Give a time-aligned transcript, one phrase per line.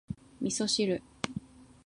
[0.39, 0.99] 味噌汁